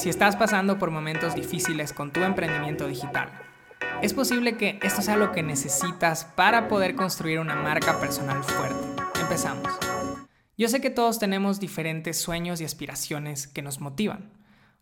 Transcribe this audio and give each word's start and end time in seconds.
Si 0.00 0.08
estás 0.08 0.34
pasando 0.34 0.78
por 0.78 0.90
momentos 0.90 1.34
difíciles 1.34 1.92
con 1.92 2.10
tu 2.10 2.20
emprendimiento 2.20 2.88
digital, 2.88 3.28
es 4.00 4.14
posible 4.14 4.56
que 4.56 4.78
esto 4.82 5.02
sea 5.02 5.18
lo 5.18 5.30
que 5.30 5.42
necesitas 5.42 6.24
para 6.24 6.68
poder 6.68 6.94
construir 6.94 7.38
una 7.38 7.54
marca 7.54 8.00
personal 8.00 8.42
fuerte. 8.42 9.02
Empezamos. 9.20 9.68
Yo 10.56 10.68
sé 10.68 10.80
que 10.80 10.88
todos 10.88 11.18
tenemos 11.18 11.60
diferentes 11.60 12.18
sueños 12.18 12.62
y 12.62 12.64
aspiraciones 12.64 13.46
que 13.46 13.60
nos 13.60 13.80
motivan. 13.80 14.32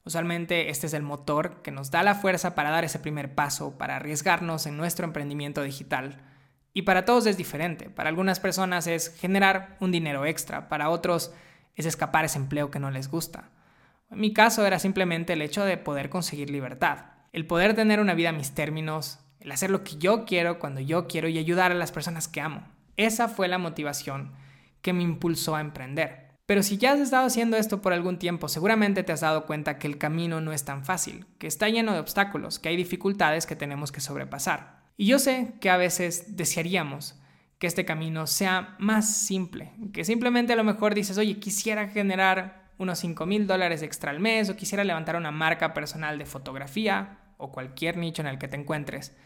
Usualmente 0.05 0.71
este 0.71 0.87
es 0.87 0.95
el 0.95 1.03
motor 1.03 1.63
que 1.63 1.73
nos 1.73 1.91
da 1.91 2.05
la 2.05 2.15
fuerza 2.15 2.55
para 2.55 2.71
dar 2.71 2.85
ese 2.85 3.01
primer 3.01 3.35
paso, 3.35 3.77
para 3.77 3.97
arriesgarnos 3.97 4.67
en 4.67 4.77
nuestro 4.77 5.05
emprendimiento 5.05 5.65
digital. 5.65 6.23
Y 6.75 6.83
para 6.83 7.05
todos 7.05 7.27
es 7.27 7.37
diferente. 7.37 7.91
Para 7.91 8.09
algunas 8.09 8.39
personas 8.39 8.87
es 8.87 9.13
generar 9.19 9.79
un 9.81 9.91
dinero 9.91 10.27
extra, 10.27 10.69
para 10.69 10.91
otros 10.91 11.33
es 11.75 11.87
escapar 11.87 12.25
ese 12.25 12.39
empleo 12.39 12.71
que 12.71 12.79
no 12.79 12.93
les 12.93 13.11
gusta. 13.11 13.51
En 14.11 14.21
mi 14.21 14.33
caso 14.33 14.67
era 14.67 14.79
simplemente 14.79 15.35
el 15.35 15.43
hecho 15.43 15.65
de 15.65 15.77
poder 15.77 16.09
conseguir 16.09 16.51
libertad, 16.51 17.07
el 17.33 17.47
poder 17.47 17.75
tener 17.75 18.01
una 18.01 18.15
vida 18.15 18.31
a 18.31 18.33
mis 18.33 18.55
términos, 18.55 19.21
el 19.41 19.53
hacer 19.53 19.71
lo 19.71 19.85
que 19.85 19.97
yo 19.97 20.25
quiero 20.25 20.59
cuando 20.59 20.81
yo 20.81 21.07
quiero 21.07 21.29
y 21.29 21.39
ayudar 21.39 21.73
a 21.73 21.77
las 21.77 21.93
personas 21.93 22.29
que 22.29 22.41
amo. 22.41 22.67
Esa 22.97 23.29
fue 23.29 23.49
la 23.49 23.59
motivación 23.59 24.33
que 24.83 24.93
me 24.93 25.03
impulsó 25.03 25.57
a 25.57 25.61
emprender. 25.61 26.29
Pero 26.47 26.63
si 26.63 26.79
ya 26.79 26.93
has 26.93 27.01
estado 27.01 27.27
haciendo 27.27 27.59
esto 27.59 27.83
por 27.83 27.93
algún 27.93 28.19
tiempo, 28.19 28.49
seguramente 28.49 29.03
te 29.03 29.13
has 29.13 29.21
dado 29.21 29.45
cuenta 29.45 29.79
que 29.79 29.87
el 29.87 29.99
camino 29.99 30.41
no 30.41 30.53
es 30.53 30.65
tan 30.65 30.83
fácil, 30.83 31.27
que 31.39 31.47
está 31.47 31.69
lleno 31.69 31.93
de 31.93 32.01
obstáculos, 32.01 32.59
que 32.59 32.71
hay 32.71 32.77
dificultades 32.77 33.45
que 33.45 33.55
tenemos 33.55 33.93
que 33.93 34.01
sobrepasar. 34.01 34.81
Y 34.97 35.05
yo 35.07 35.19
sé 35.19 35.53
que 35.61 35.69
a 35.69 35.77
veces 35.77 36.37
desearíamos 36.37 37.21
que 37.59 37.67
este 37.67 37.85
camino 37.85 38.27
sea 38.27 38.77
más 38.79 39.15
simple, 39.15 39.73
que 39.93 40.05
simplemente 40.05 40.55
a 40.55 40.57
lo 40.57 40.65
mejor 40.65 40.95
dices, 40.95 41.19
oye, 41.19 41.39
quisiera 41.39 41.89
generar 41.89 42.68
unos 42.79 43.01
5 43.01 43.27
mil 43.27 43.47
dólares 43.47 43.83
extra 43.83 44.11
al 44.11 44.21
mes 44.21 44.49
o 44.49 44.57
quisiera 44.57 44.85
levantar 44.85 45.17
una 45.17 45.31
marca 45.31 45.75
personal 45.75 46.19
de 46.19 46.27
fotografía 46.27 47.19
o 47.37 47.53
cualquier 47.53 47.97
nicho 47.97 48.23
en 48.23 48.29
el 48.29 48.39
que 48.39 48.49
te 48.49 48.57
encuentres 48.57 49.17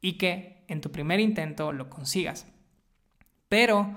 y 0.00 0.18
que 0.18 0.64
en 0.68 0.80
tu 0.80 0.90
primer 0.90 1.20
intento 1.20 1.72
lo 1.72 1.88
consigas. 1.90 2.46
Pero, 3.48 3.96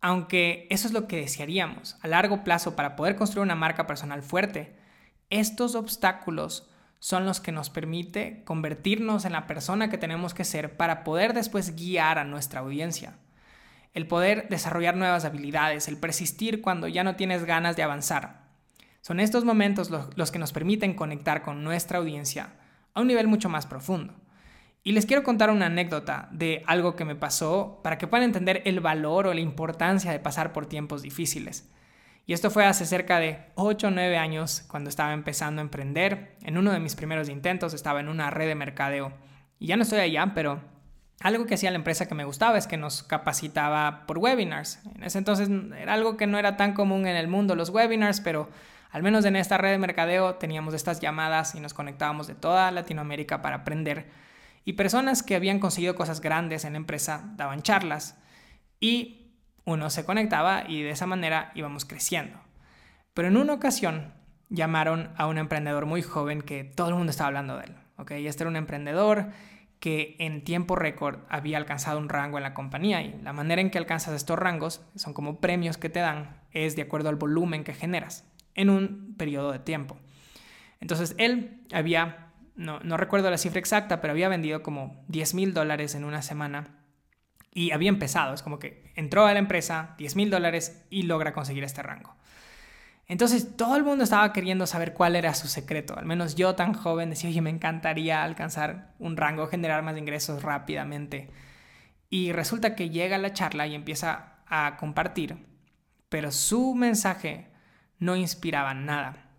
aunque 0.00 0.66
eso 0.70 0.86
es 0.86 0.92
lo 0.92 1.06
que 1.06 1.16
desearíamos 1.16 1.96
a 2.02 2.08
largo 2.08 2.44
plazo 2.44 2.76
para 2.76 2.96
poder 2.96 3.16
construir 3.16 3.44
una 3.44 3.54
marca 3.54 3.86
personal 3.86 4.22
fuerte, 4.22 4.76
estos 5.30 5.74
obstáculos 5.74 6.70
son 6.98 7.24
los 7.24 7.40
que 7.40 7.52
nos 7.52 7.70
permite 7.70 8.42
convertirnos 8.44 9.24
en 9.24 9.32
la 9.32 9.46
persona 9.46 9.90
que 9.90 9.98
tenemos 9.98 10.34
que 10.34 10.44
ser 10.44 10.76
para 10.76 11.04
poder 11.04 11.34
después 11.34 11.76
guiar 11.76 12.18
a 12.18 12.24
nuestra 12.24 12.60
audiencia 12.60 13.18
el 13.94 14.08
poder 14.08 14.48
desarrollar 14.48 14.96
nuevas 14.96 15.24
habilidades, 15.24 15.88
el 15.88 15.96
persistir 15.96 16.60
cuando 16.60 16.88
ya 16.88 17.04
no 17.04 17.16
tienes 17.16 17.44
ganas 17.44 17.76
de 17.76 17.84
avanzar. 17.84 18.44
Son 19.00 19.20
estos 19.20 19.44
momentos 19.44 19.90
los, 19.90 20.30
que 20.30 20.38
nos 20.38 20.52
permiten 20.52 20.94
conectar 20.94 21.42
con 21.42 21.62
nuestra 21.62 21.98
audiencia 21.98 22.54
a 22.92 23.00
un 23.00 23.06
nivel 23.06 23.28
mucho 23.28 23.48
más 23.48 23.66
profundo. 23.66 24.14
Y 24.82 24.92
les 24.92 25.06
quiero 25.06 25.22
contar 25.22 25.50
una 25.50 25.66
anécdota 25.66 26.28
de 26.32 26.62
algo 26.66 26.96
que 26.96 27.04
me 27.04 27.14
pasó 27.14 27.80
para 27.82 27.96
que 27.96 28.06
puedan 28.06 28.24
entender 28.24 28.62
el 28.66 28.80
valor 28.80 29.26
o 29.26 29.34
la 29.34 29.40
importancia 29.40 30.10
de 30.10 30.18
pasar 30.18 30.52
por 30.52 30.66
tiempos 30.66 31.02
difíciles. 31.02 31.70
Y 32.26 32.32
esto 32.32 32.50
fue 32.50 32.64
hace 32.64 32.86
cerca 32.86 33.18
de 33.18 33.38
8 33.54 33.88
o 33.88 33.90
9 33.90 34.16
años 34.16 34.64
cuando 34.68 34.90
estaba 34.90 35.12
empezando 35.12 35.60
a 35.60 35.64
emprender. 35.64 36.36
En 36.42 36.58
uno 36.58 36.72
de 36.72 36.80
mis 36.80 36.96
primeros 36.96 37.28
intentos 37.28 37.74
estaba 37.74 38.00
en 38.00 38.08
una 38.08 38.30
red 38.30 38.48
de 38.48 38.54
mercadeo. 38.54 39.12
Y 39.58 39.66
ya 39.66 39.76
no 39.76 39.82
estoy 39.82 40.00
allá, 40.00 40.32
pero 40.34 40.60
algo 41.20 41.46
que 41.46 41.54
hacía 41.54 41.70
la 41.70 41.76
empresa 41.76 42.06
que 42.06 42.14
me 42.14 42.24
gustaba 42.24 42.58
es 42.58 42.66
que 42.66 42.76
nos 42.76 43.02
capacitaba 43.02 44.04
por 44.06 44.18
webinars. 44.18 44.80
En 44.94 45.04
ese 45.04 45.18
entonces 45.18 45.48
era 45.78 45.94
algo 45.94 46.16
que 46.16 46.26
no 46.26 46.38
era 46.38 46.56
tan 46.56 46.74
común 46.74 47.06
en 47.06 47.16
el 47.16 47.28
mundo 47.28 47.54
los 47.54 47.70
webinars, 47.70 48.20
pero 48.20 48.48
al 48.90 49.02
menos 49.02 49.24
en 49.24 49.36
esta 49.36 49.58
red 49.58 49.70
de 49.70 49.78
mercadeo 49.78 50.34
teníamos 50.36 50.74
estas 50.74 51.00
llamadas 51.00 51.54
y 51.54 51.60
nos 51.60 51.74
conectábamos 51.74 52.26
de 52.26 52.34
toda 52.34 52.70
Latinoamérica 52.70 53.42
para 53.42 53.56
aprender. 53.56 54.08
Y 54.64 54.74
personas 54.74 55.22
que 55.22 55.34
habían 55.34 55.60
conseguido 55.60 55.94
cosas 55.94 56.20
grandes 56.20 56.64
en 56.64 56.72
la 56.72 56.78
empresa 56.78 57.22
daban 57.36 57.62
charlas 57.62 58.18
y 58.80 59.32
uno 59.64 59.90
se 59.90 60.04
conectaba 60.04 60.64
y 60.68 60.82
de 60.82 60.90
esa 60.90 61.06
manera 61.06 61.52
íbamos 61.54 61.84
creciendo. 61.84 62.38
Pero 63.14 63.28
en 63.28 63.36
una 63.36 63.54
ocasión 63.54 64.12
llamaron 64.48 65.10
a 65.16 65.26
un 65.26 65.38
emprendedor 65.38 65.86
muy 65.86 66.02
joven 66.02 66.42
que 66.42 66.64
todo 66.64 66.88
el 66.88 66.94
mundo 66.94 67.10
estaba 67.10 67.28
hablando 67.28 67.56
de 67.56 67.64
él. 67.64 67.74
¿okay? 67.96 68.26
Este 68.26 68.42
era 68.42 68.50
un 68.50 68.56
emprendedor 68.56 69.28
que 69.84 70.16
en 70.18 70.44
tiempo 70.44 70.76
récord 70.76 71.18
había 71.28 71.58
alcanzado 71.58 71.98
un 71.98 72.08
rango 72.08 72.38
en 72.38 72.42
la 72.42 72.54
compañía 72.54 73.02
y 73.02 73.20
la 73.20 73.34
manera 73.34 73.60
en 73.60 73.68
que 73.68 73.76
alcanzas 73.76 74.14
estos 74.14 74.38
rangos 74.38 74.80
son 74.94 75.12
como 75.12 75.42
premios 75.42 75.76
que 75.76 75.90
te 75.90 76.00
dan 76.00 76.40
es 76.52 76.74
de 76.74 76.80
acuerdo 76.80 77.10
al 77.10 77.16
volumen 77.16 77.64
que 77.64 77.74
generas 77.74 78.26
en 78.54 78.70
un 78.70 79.14
periodo 79.18 79.52
de 79.52 79.58
tiempo. 79.58 79.98
Entonces 80.80 81.14
él 81.18 81.66
había, 81.70 82.32
no, 82.56 82.78
recuerdo 82.96 83.30
la 83.30 83.36
cifra 83.36 83.58
exacta, 83.58 84.00
pero 84.00 84.12
había 84.12 84.30
vendido 84.30 84.62
como 84.62 85.04
10 85.08 85.34
mil 85.34 85.52
dólares 85.52 85.94
en 85.94 86.04
una 86.04 86.22
semana 86.22 86.78
y 87.52 87.72
había 87.72 87.90
empezado, 87.90 88.32
es 88.32 88.42
como 88.42 88.58
que 88.58 88.90
entró 88.96 89.26
a 89.26 89.34
la 89.34 89.38
empresa 89.38 89.96
10 89.98 90.16
mil 90.16 90.30
dólares 90.30 90.86
y 90.88 91.02
logra 91.02 91.34
conseguir 91.34 91.62
este 91.62 91.82
rango. 91.82 92.16
Entonces 93.06 93.56
todo 93.56 93.76
el 93.76 93.84
mundo 93.84 94.04
estaba 94.04 94.32
queriendo 94.32 94.66
saber 94.66 94.94
cuál 94.94 95.16
era 95.16 95.34
su 95.34 95.46
secreto. 95.48 95.98
Al 95.98 96.06
menos 96.06 96.34
yo 96.34 96.54
tan 96.54 96.72
joven 96.72 97.10
decía, 97.10 97.30
oye, 97.30 97.42
me 97.42 97.50
encantaría 97.50 98.22
alcanzar 98.22 98.94
un 98.98 99.16
rango, 99.16 99.46
generar 99.46 99.82
más 99.82 99.96
ingresos 99.98 100.42
rápidamente. 100.42 101.30
Y 102.08 102.32
resulta 102.32 102.74
que 102.74 102.90
llega 102.90 103.18
la 103.18 103.32
charla 103.32 103.66
y 103.66 103.74
empieza 103.74 104.36
a 104.46 104.76
compartir, 104.78 105.36
pero 106.08 106.30
su 106.30 106.74
mensaje 106.74 107.48
no 107.98 108.16
inspiraba 108.16 108.72
nada. 108.74 109.30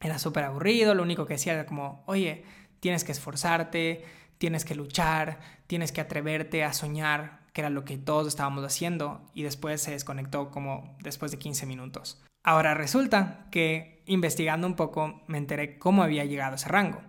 Era 0.00 0.18
súper 0.18 0.44
aburrido, 0.44 0.94
lo 0.94 1.02
único 1.02 1.26
que 1.26 1.34
decía 1.34 1.54
era 1.54 1.66
como, 1.66 2.02
oye, 2.06 2.44
tienes 2.80 3.04
que 3.04 3.12
esforzarte, 3.12 4.04
tienes 4.38 4.64
que 4.64 4.74
luchar, 4.74 5.38
tienes 5.66 5.92
que 5.92 6.00
atreverte 6.00 6.64
a 6.64 6.72
soñar, 6.72 7.45
que 7.56 7.62
era 7.62 7.70
lo 7.70 7.86
que 7.86 7.96
todos 7.96 8.26
estábamos 8.26 8.62
haciendo, 8.66 9.22
y 9.32 9.42
después 9.42 9.80
se 9.80 9.92
desconectó 9.92 10.50
como 10.50 10.94
después 11.00 11.30
de 11.30 11.38
15 11.38 11.64
minutos. 11.64 12.22
Ahora 12.44 12.74
resulta 12.74 13.46
que 13.50 14.02
investigando 14.04 14.66
un 14.66 14.76
poco 14.76 15.22
me 15.26 15.38
enteré 15.38 15.78
cómo 15.78 16.02
había 16.02 16.26
llegado 16.26 16.52
a 16.52 16.56
ese 16.56 16.68
rango. 16.68 17.00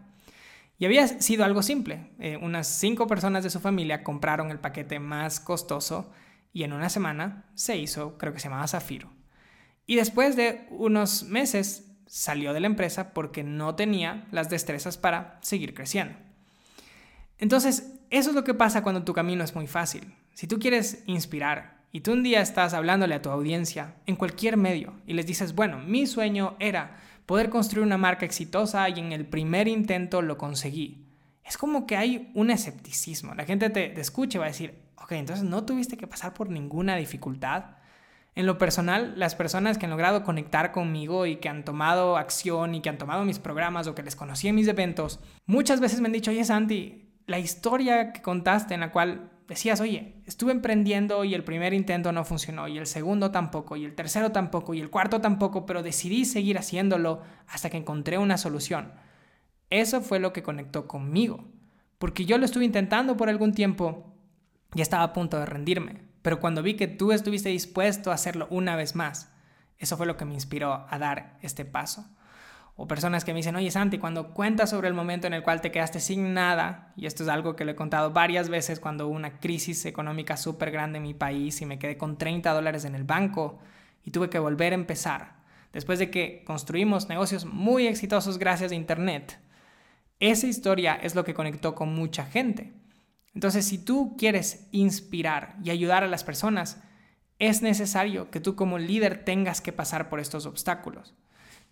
Y 0.79 0.85
había 0.85 1.05
sido 1.05 1.43
algo 1.43 1.63
simple. 1.63 2.11
Eh, 2.19 2.37
unas 2.41 2.65
cinco 2.65 3.07
personas 3.07 3.43
de 3.43 3.49
su 3.49 3.59
familia 3.59 4.05
compraron 4.05 4.49
el 4.49 4.57
paquete 4.57 5.01
más 5.01 5.41
costoso 5.41 6.13
y 6.53 6.63
en 6.63 6.71
una 6.71 6.87
semana 6.87 7.43
se 7.53 7.75
hizo, 7.75 8.17
creo 8.17 8.31
que 8.31 8.39
se 8.39 8.47
llamaba 8.47 8.69
Zafiro. 8.69 9.11
Y 9.85 9.97
después 9.97 10.37
de 10.37 10.65
unos 10.69 11.25
meses 11.25 11.91
salió 12.05 12.53
de 12.53 12.61
la 12.61 12.67
empresa 12.67 13.13
porque 13.13 13.43
no 13.43 13.75
tenía 13.75 14.29
las 14.31 14.49
destrezas 14.49 14.97
para 14.97 15.39
seguir 15.41 15.73
creciendo. 15.73 16.17
Entonces, 17.37 17.99
eso 18.11 18.29
es 18.29 18.35
lo 18.37 18.45
que 18.45 18.53
pasa 18.53 18.81
cuando 18.81 19.03
tu 19.03 19.11
camino 19.11 19.43
es 19.43 19.53
muy 19.53 19.67
fácil. 19.67 20.13
Si 20.37 20.45
tú 20.45 20.59
quieres 20.59 21.01
inspirar, 21.07 21.79
y 21.91 22.01
tú 22.01 22.11
un 22.11 22.21
día 22.21 22.41
estás 22.41 22.75
hablándole 22.75 23.15
a 23.15 23.23
tu 23.23 23.31
audiencia 23.31 23.95
en 24.05 24.15
cualquier 24.15 24.55
medio 24.55 24.93
y 25.07 25.13
les 25.13 25.25
dices, 25.25 25.55
bueno, 25.55 25.79
mi 25.79 26.05
sueño 26.05 26.55
era 26.59 26.95
poder 27.25 27.49
construir 27.49 27.83
una 27.83 27.97
marca 27.97 28.23
exitosa 28.23 28.87
y 28.87 28.99
en 28.99 29.13
el 29.13 29.25
primer 29.25 29.67
intento 29.67 30.21
lo 30.21 30.37
conseguí. 30.37 31.07
Es 31.43 31.57
como 31.57 31.87
que 31.87 31.97
hay 31.97 32.29
un 32.35 32.51
escepticismo. 32.51 33.33
La 33.33 33.45
gente 33.45 33.71
te, 33.71 33.99
escucha 33.99 34.37
y 34.37 34.39
va 34.39 34.45
a 34.45 34.49
decir, 34.49 34.75
ok, 34.97 35.13
entonces 35.13 35.43
no 35.43 35.65
tuviste 35.65 35.97
que 35.97 36.05
pasar 36.05 36.35
por 36.35 36.51
ninguna 36.51 36.97
dificultad. 36.97 37.77
En 38.35 38.45
lo 38.45 38.59
personal, 38.59 39.17
las 39.17 39.33
personas 39.33 39.79
que 39.79 39.87
han 39.87 39.89
logrado 39.89 40.23
conectar 40.23 40.71
conmigo 40.71 41.25
y 41.25 41.37
que 41.37 41.49
han 41.49 41.65
tomado 41.65 42.15
acción 42.15 42.75
y 42.75 42.81
que 42.81 42.89
han 42.89 42.99
tomado 42.99 43.25
mis 43.25 43.39
programas 43.39 43.87
o 43.87 43.95
que 43.95 44.03
les 44.03 44.15
conocí 44.15 44.49
en 44.49 44.53
mis 44.53 44.67
eventos, 44.67 45.19
muchas 45.47 45.79
veces 45.79 45.99
me 45.99 46.09
han 46.09 46.13
dicho, 46.13 46.29
oye 46.29 46.45
Santi, 46.45 47.09
la 47.25 47.39
historia 47.39 48.13
que 48.13 48.21
contaste 48.21 48.75
en 48.75 48.81
la 48.81 48.91
cual 48.91 49.31
decías, 49.47 49.79
oye, 49.81 50.21
estuve 50.25 50.51
emprendiendo 50.51 51.23
y 51.23 51.33
el 51.33 51.43
primer 51.43 51.73
intento 51.73 52.11
no 52.11 52.25
funcionó, 52.25 52.67
y 52.67 52.77
el 52.77 52.87
segundo 52.87 53.31
tampoco, 53.31 53.75
y 53.75 53.85
el 53.85 53.95
tercero 53.95 54.31
tampoco, 54.31 54.73
y 54.73 54.79
el 54.79 54.89
cuarto 54.89 55.21
tampoco, 55.21 55.65
pero 55.65 55.83
decidí 55.83 56.25
seguir 56.25 56.57
haciéndolo 56.57 57.21
hasta 57.47 57.69
que 57.69 57.77
encontré 57.77 58.17
una 58.17 58.37
solución. 58.37 58.93
Eso 59.69 60.01
fue 60.01 60.19
lo 60.19 60.33
que 60.33 60.43
conectó 60.43 60.87
conmigo, 60.87 61.45
porque 61.97 62.25
yo 62.25 62.37
lo 62.37 62.45
estuve 62.45 62.65
intentando 62.65 63.17
por 63.17 63.29
algún 63.29 63.53
tiempo 63.53 64.13
y 64.75 64.81
estaba 64.81 65.03
a 65.03 65.13
punto 65.13 65.39
de 65.39 65.45
rendirme, 65.45 66.01
pero 66.21 66.39
cuando 66.39 66.61
vi 66.61 66.75
que 66.75 66.87
tú 66.87 67.11
estuviste 67.11 67.49
dispuesto 67.49 68.11
a 68.11 68.15
hacerlo 68.15 68.47
una 68.49 68.75
vez 68.75 68.95
más, 68.95 69.31
eso 69.77 69.95
fue 69.95 70.05
lo 70.05 70.17
que 70.17 70.25
me 70.25 70.33
inspiró 70.33 70.85
a 70.89 70.99
dar 70.99 71.37
este 71.41 71.63
paso. 71.63 72.05
O 72.79 72.87
personas 72.87 73.25
que 73.25 73.33
me 73.33 73.39
dicen, 73.39 73.55
oye 73.55 73.71
Santi, 73.71 73.97
cuando 73.97 74.35
cuentas 74.35 74.69
sobre 74.69 74.87
el 74.87 74.93
momento 74.93 75.25
en 75.25 75.33
el 75.33 75.41
cual 75.41 75.61
te 75.61 75.71
quedaste 75.71 75.99
sin 75.99 76.35
nada, 76.35 76.93
y 76.95 77.07
esto 77.07 77.23
es 77.23 77.29
algo 77.29 77.55
que 77.55 77.65
lo 77.65 77.71
he 77.71 77.75
contado 77.75 78.11
varias 78.11 78.49
veces 78.49 78.79
cuando 78.79 79.07
hubo 79.07 79.15
una 79.15 79.39
crisis 79.39 79.83
económica 79.85 80.37
súper 80.37 80.69
grande 80.69 80.97
en 80.97 81.03
mi 81.03 81.15
país 81.15 81.59
y 81.59 81.65
me 81.65 81.79
quedé 81.79 81.97
con 81.97 82.19
30 82.19 82.53
dólares 82.53 82.85
en 82.85 82.93
el 82.93 83.03
banco 83.03 83.57
y 84.03 84.11
tuve 84.11 84.29
que 84.29 84.37
volver 84.37 84.73
a 84.73 84.75
empezar, 84.75 85.37
después 85.73 85.97
de 85.97 86.11
que 86.11 86.43
construimos 86.45 87.09
negocios 87.09 87.45
muy 87.45 87.87
exitosos 87.87 88.37
gracias 88.37 88.71
a 88.71 88.75
Internet, 88.75 89.39
esa 90.19 90.45
historia 90.45 90.95
es 90.95 91.15
lo 91.15 91.23
que 91.23 91.33
conectó 91.33 91.73
con 91.73 91.93
mucha 91.93 92.25
gente. 92.25 92.73
Entonces, 93.33 93.67
si 93.67 93.77
tú 93.77 94.15
quieres 94.17 94.67
inspirar 94.71 95.57
y 95.63 95.71
ayudar 95.71 96.03
a 96.03 96.07
las 96.07 96.23
personas, 96.23 96.81
es 97.39 97.61
necesario 97.61 98.31
que 98.31 98.39
tú 98.39 98.55
como 98.55 98.79
líder 98.79 99.23
tengas 99.25 99.61
que 99.61 99.71
pasar 99.71 100.09
por 100.09 100.19
estos 100.19 100.45
obstáculos. 100.45 101.15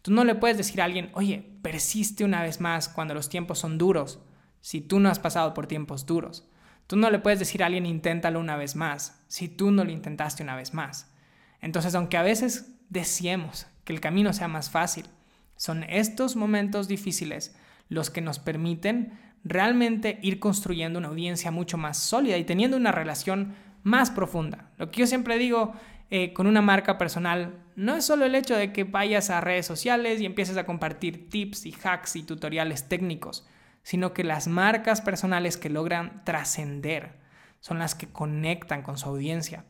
Tú 0.06 0.12
no 0.12 0.24
le 0.24 0.36
puedes 0.36 0.56
decir 0.56 0.82
a 0.82 0.86
alguien, 0.86 1.10
oye, 1.16 1.58
persiste 1.64 2.24
una 2.24 2.44
vez 2.44 2.62
más 2.62 2.90
cuando 2.90 3.16
los 3.16 3.28
tiempos 3.28 3.58
son 3.58 3.80
duros, 3.80 4.20
si 4.62 4.80
tú 4.80 5.00
no 5.00 5.10
has 5.10 5.18
pasado 5.18 5.56
por 5.56 5.66
tiempos 5.66 6.06
duros. 6.06 6.48
Tú 6.86 6.96
no 6.96 7.10
le 7.10 7.18
puedes 7.18 7.40
decir 7.40 7.64
a 7.64 7.66
alguien, 7.66 7.88
inténtalo 7.88 8.40
una 8.40 8.56
vez 8.56 8.76
más, 8.76 9.26
si 9.28 9.50
tú 9.50 9.72
no 9.72 9.84
lo 9.84 9.90
intentaste 9.90 10.44
una 10.44 10.56
vez 10.56 10.76
más. 10.76 11.12
Entonces, 11.60 11.96
aunque 11.96 12.18
a 12.18 12.22
veces 12.22 12.76
deseemos 12.88 13.66
que 13.84 13.94
el 13.94 14.00
camino 14.00 14.32
sea 14.32 14.48
más 14.48 14.70
fácil, 14.70 15.08
son 15.56 15.84
estos 15.86 16.36
momentos 16.36 16.88
difíciles 16.88 17.56
los 17.90 18.12
que 18.12 18.22
nos 18.22 18.38
permiten 18.38 19.20
realmente 19.44 20.20
ir 20.22 20.40
construyendo 20.40 21.00
una 21.00 21.08
audiencia 21.08 21.50
mucho 21.50 21.80
más 21.80 21.98
sólida 21.98 22.38
y 22.38 22.44
teniendo 22.44 22.78
una 22.78 22.92
relación 22.92 23.56
más 23.86 24.12
profunda. 24.12 24.72
Lo 24.78 24.92
que 24.92 25.00
yo 25.00 25.08
siempre 25.08 25.38
digo 25.38 25.74
eh, 26.10 26.34
con 26.34 26.48
una 26.48 26.62
marca 26.62 26.98
personal 26.98 27.64
no 27.78 27.96
es 27.96 28.04
solo 28.04 28.26
el 28.26 28.36
hecho 28.36 28.58
de 28.58 28.74
que 28.74 28.84
vayas 28.84 29.30
a 29.30 29.40
redes 29.40 29.66
sociales 29.66 30.20
y 30.20 30.26
empieces 30.26 30.58
a 30.58 30.66
compartir 30.66 31.30
tips 31.30 31.66
y 31.66 31.76
hacks 31.84 32.18
y 32.18 32.24
tutoriales 32.24 32.90
técnicos, 32.90 33.48
sino 33.84 34.14
que 34.14 34.24
las 34.24 34.48
marcas 34.48 35.00
personales 35.00 35.56
que 35.56 35.70
logran 35.70 36.24
trascender 36.26 37.14
son 37.62 37.80
las 37.80 37.96
que 37.96 38.08
conectan 38.08 38.82
con 38.82 38.98
su 38.98 39.08
audiencia. 39.08 39.64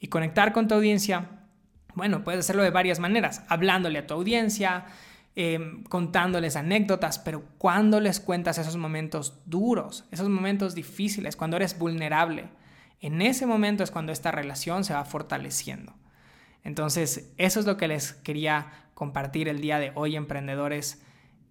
Y 0.00 0.08
conectar 0.08 0.52
con 0.52 0.66
tu 0.66 0.74
audiencia, 0.74 1.46
bueno, 1.94 2.24
puedes 2.24 2.40
hacerlo 2.40 2.62
de 2.62 2.70
varias 2.70 2.98
maneras, 2.98 3.44
hablándole 3.48 3.98
a 3.98 4.06
tu 4.06 4.14
audiencia, 4.14 4.86
Em, 5.36 5.84
contándoles 5.84 6.56
anécdotas, 6.56 7.20
pero 7.20 7.44
cuando 7.56 8.00
les 8.00 8.18
cuentas 8.18 8.58
esos 8.58 8.76
momentos 8.76 9.40
duros, 9.46 10.04
esos 10.10 10.28
momentos 10.28 10.74
difíciles, 10.74 11.36
cuando 11.36 11.56
eres 11.56 11.78
vulnerable, 11.78 12.48
en 13.00 13.22
ese 13.22 13.46
momento 13.46 13.82
es 13.82 13.90
cuando 13.90 14.12
esta 14.12 14.30
relación 14.30 14.84
se 14.84 14.94
va 14.94 15.04
fortaleciendo. 15.04 15.94
Entonces, 16.62 17.32
eso 17.38 17.60
es 17.60 17.66
lo 17.66 17.76
que 17.76 17.88
les 17.88 18.12
quería 18.12 18.72
compartir 18.94 19.48
el 19.48 19.60
día 19.60 19.78
de 19.78 19.92
hoy, 19.94 20.16
emprendedores. 20.16 21.02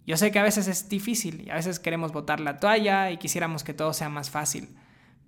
Yo 0.06 0.16
sé 0.16 0.30
que 0.30 0.38
a 0.38 0.44
veces 0.44 0.68
es 0.68 0.88
difícil 0.88 1.42
y 1.46 1.50
a 1.50 1.56
veces 1.56 1.80
queremos 1.80 2.12
botar 2.12 2.40
la 2.40 2.58
toalla 2.58 3.10
y 3.10 3.16
quisiéramos 3.16 3.64
que 3.64 3.74
todo 3.74 3.92
sea 3.92 4.08
más 4.08 4.30
fácil, 4.30 4.68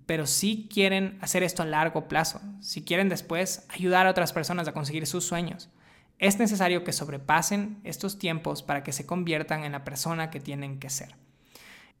pero 0.05 0.25
si 0.25 0.67
quieren 0.71 1.17
hacer 1.21 1.43
esto 1.43 1.63
a 1.63 1.65
largo 1.65 2.07
plazo, 2.07 2.41
si 2.61 2.83
quieren 2.83 3.09
después 3.09 3.65
ayudar 3.69 4.07
a 4.07 4.11
otras 4.11 4.33
personas 4.33 4.67
a 4.67 4.73
conseguir 4.73 5.07
sus 5.07 5.25
sueños, 5.25 5.69
es 6.19 6.39
necesario 6.39 6.83
que 6.83 6.93
sobrepasen 6.93 7.79
estos 7.83 8.17
tiempos 8.17 8.63
para 8.63 8.83
que 8.83 8.93
se 8.93 9.05
conviertan 9.05 9.63
en 9.63 9.73
la 9.73 9.83
persona 9.83 10.29
que 10.29 10.39
tienen 10.39 10.79
que 10.79 10.89
ser. 10.89 11.15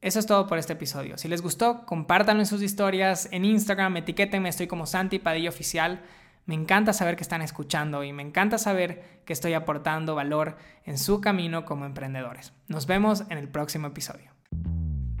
Eso 0.03 0.19
es 0.19 0.25
todo 0.25 0.47
por 0.47 0.57
este 0.57 0.73
episodio. 0.73 1.17
Si 1.17 1.29
les 1.29 1.41
gustó, 1.41 1.85
compártanlo 1.85 2.41
en 2.41 2.45
sus 2.45 2.61
historias, 2.61 3.29
en 3.31 3.45
Instagram, 3.45 3.95
etiquétenme, 3.95 4.49
estoy 4.49 4.67
como 4.67 4.85
Santi 4.85 5.17
Padilla 5.17 5.47
Oficial. 5.47 6.01
Me 6.45 6.55
encanta 6.55 6.91
saber 6.91 7.15
que 7.15 7.23
están 7.23 7.41
escuchando 7.41 8.03
y 8.03 8.11
me 8.11 8.21
encanta 8.21 8.57
saber 8.57 9.21
que 9.23 9.31
estoy 9.31 9.53
aportando 9.53 10.13
valor 10.13 10.57
en 10.83 10.97
su 10.97 11.21
camino 11.21 11.63
como 11.63 11.85
emprendedores. 11.85 12.51
Nos 12.67 12.85
vemos 12.85 13.23
en 13.29 13.37
el 13.37 13.47
próximo 13.47 13.87
episodio. 13.87 14.33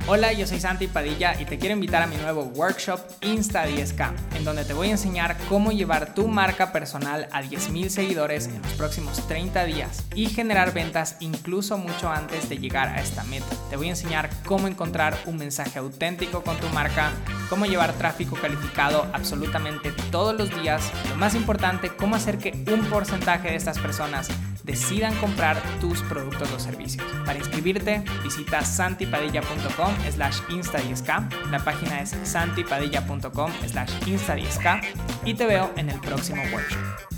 Hola, 0.05 0.33
yo 0.33 0.45
soy 0.45 0.59
Santi 0.59 0.87
Padilla 0.87 1.39
y 1.39 1.45
te 1.45 1.57
quiero 1.57 1.75
invitar 1.75 2.01
a 2.01 2.07
mi 2.07 2.17
nuevo 2.17 2.43
workshop 2.43 2.99
Insta 3.21 3.65
10K, 3.65 4.11
en 4.35 4.43
donde 4.43 4.65
te 4.65 4.73
voy 4.73 4.89
a 4.89 4.91
enseñar 4.91 5.37
cómo 5.47 5.71
llevar 5.71 6.13
tu 6.13 6.27
marca 6.27 6.73
personal 6.73 7.29
a 7.31 7.41
10.000 7.41 7.87
seguidores 7.87 8.47
en 8.47 8.61
los 8.61 8.73
próximos 8.73 9.25
30 9.29 9.63
días 9.63 10.03
y 10.13 10.25
generar 10.25 10.73
ventas 10.73 11.15
incluso 11.21 11.77
mucho 11.77 12.09
antes 12.09 12.49
de 12.49 12.57
llegar 12.57 12.89
a 12.89 12.99
esta 12.99 13.23
meta. 13.23 13.45
Te 13.69 13.77
voy 13.77 13.87
a 13.87 13.91
enseñar 13.91 14.29
cómo 14.43 14.67
encontrar 14.67 15.17
un 15.25 15.37
mensaje 15.37 15.79
auténtico 15.79 16.43
con 16.43 16.57
tu 16.57 16.67
marca, 16.69 17.13
cómo 17.49 17.65
llevar 17.65 17.93
tráfico 17.93 18.35
calificado 18.35 19.07
absolutamente 19.13 19.93
todos 20.11 20.35
los 20.35 20.53
días, 20.61 20.91
lo 21.07 21.15
más 21.15 21.33
importante, 21.33 21.95
cómo 21.95 22.17
hacer 22.17 22.39
que 22.39 22.51
un 22.73 22.83
porcentaje 22.89 23.51
de 23.51 23.55
estas 23.55 23.79
personas 23.79 24.27
decidan 24.63 25.15
comprar 25.15 25.61
tus 25.79 26.01
productos 26.03 26.51
o 26.51 26.59
servicios. 26.59 27.05
Para 27.25 27.39
inscribirte, 27.39 28.03
visita 28.23 28.63
santipadilla.com 28.63 29.93
slash 30.11 30.39
insta 30.49 30.79
La 31.51 31.59
página 31.59 32.01
es 32.01 32.15
santipadilla.com 32.23 33.51
slash 33.67 33.91
insta 34.07 34.35
y 35.25 35.33
te 35.33 35.45
veo 35.45 35.71
en 35.75 35.89
el 35.89 35.99
próximo 35.99 36.41
workshop. 36.51 37.12